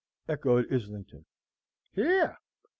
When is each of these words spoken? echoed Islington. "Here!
echoed 0.27 0.65
Islington. 0.73 1.25
"Here! 1.93 2.35